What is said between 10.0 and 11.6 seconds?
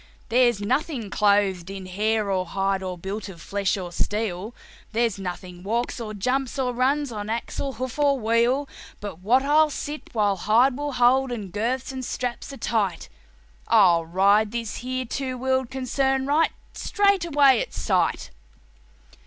while hide will hold and